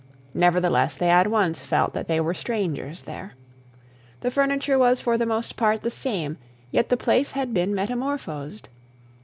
Nevertheless 0.33 0.95
they 0.95 1.11
at 1.11 1.27
once 1.29 1.63
felt 1.63 1.93
that 1.93 2.07
they 2.07 2.19
were 2.19 2.33
strangers 2.33 3.03
there. 3.03 3.33
The 4.21 4.31
furniture 4.31 4.79
was 4.79 4.99
for 4.99 5.15
the 5.15 5.27
most 5.27 5.55
part 5.55 5.83
the 5.83 5.91
same, 5.91 6.39
yet 6.71 6.89
the 6.89 6.97
place 6.97 7.33
had 7.33 7.53
been 7.53 7.75
metamorphosed. 7.75 8.67